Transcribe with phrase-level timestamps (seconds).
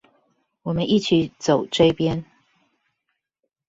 [0.63, 2.23] 我們一起走這邊